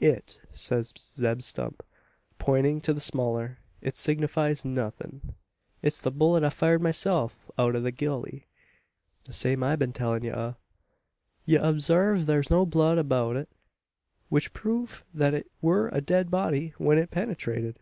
[0.00, 1.80] "It," says Zeb Stump,
[2.40, 5.34] pointing to the smaller, "it signifies nothin'.
[5.80, 8.48] It's the bullet I fired myself out o' the gully;
[9.26, 10.56] the same I've ben tellin' ye o'.
[11.44, 13.48] Ye obsarve thar's no blood abeout it:
[14.28, 17.78] which prove thet it wur a dead body when it penetrated.